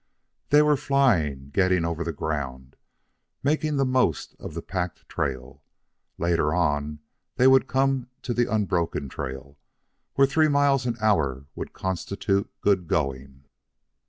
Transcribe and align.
They 0.49 0.63
were 0.63 0.77
flying, 0.77 1.51
getting 1.51 1.85
over 1.85 2.03
the 2.03 2.11
ground, 2.11 2.75
making 3.43 3.75
the 3.77 3.85
most 3.85 4.35
of 4.39 4.55
the 4.55 4.63
packed 4.63 5.07
trail. 5.07 5.61
Later 6.17 6.55
on 6.55 7.01
they 7.35 7.45
would 7.45 7.67
come 7.67 8.07
to 8.23 8.33
the 8.33 8.51
unbroken 8.51 9.09
trail, 9.09 9.59
where 10.15 10.25
three 10.25 10.47
miles 10.49 10.87
an 10.87 10.97
hour 11.01 11.45
would 11.53 11.73
constitute 11.73 12.51
good 12.61 12.87
going. 12.87 13.43